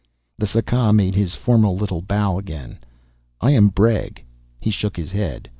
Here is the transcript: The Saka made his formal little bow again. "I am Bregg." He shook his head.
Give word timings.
The 0.39 0.47
Saka 0.47 0.91
made 0.91 1.13
his 1.13 1.35
formal 1.35 1.77
little 1.77 2.01
bow 2.01 2.39
again. 2.39 2.79
"I 3.39 3.51
am 3.51 3.67
Bregg." 3.67 4.23
He 4.59 4.71
shook 4.71 4.97
his 4.97 5.11
head. 5.11 5.47